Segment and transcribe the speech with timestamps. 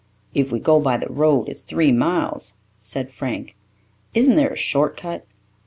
[0.33, 3.55] "If we go by the road it's three miles," said Frank.
[4.15, 5.27] "Isn't there a short cut?"